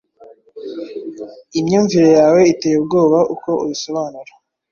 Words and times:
Imyumvire 1.59 2.09
yawe 2.17 2.41
iteye 2.53 2.75
ubwoba 2.79 3.19
uko 3.33 3.49
ubisobanura 3.63 4.31